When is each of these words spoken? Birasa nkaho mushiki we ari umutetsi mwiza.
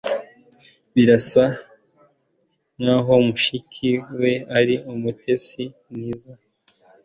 Birasa 0.93 1.45
nkaho 2.79 3.13
mushiki 3.25 3.91
we 4.19 4.31
ari 4.57 4.75
umutetsi 4.93 5.61
mwiza. 5.93 6.31